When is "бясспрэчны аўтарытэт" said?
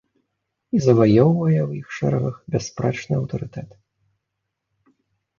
2.55-3.77